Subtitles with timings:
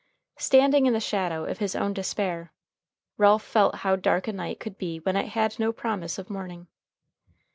[0.39, 2.51] Standing in the shadow of his own despair,
[3.17, 6.65] Ralph felt how dark a night could be when it had no promise of morning.